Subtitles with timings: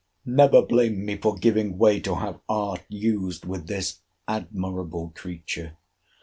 [0.25, 5.77] Never blame me for giving way to have art used with this admirable creature.